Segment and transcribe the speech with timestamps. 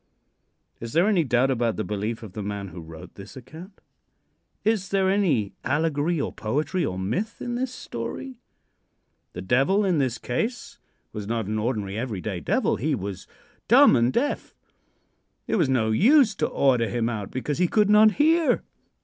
[0.79, 3.81] Is there any doubt about the belief of the man who wrote this account?
[4.65, 8.39] Is there any allegory, or poetry, or myth in this story?
[9.33, 10.79] The devil, in this case,
[11.13, 12.77] was not an ordinary, every day devil.
[12.77, 13.27] He was
[13.67, 14.55] dumb and deaf;
[15.45, 18.63] it was no use to order him out, because he could not hear.